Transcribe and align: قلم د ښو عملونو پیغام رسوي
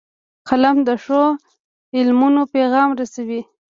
قلم 0.49 0.77
د 0.87 0.89
ښو 1.03 1.23
عملونو 1.99 2.41
پیغام 2.53 2.89
رسوي 2.99 3.41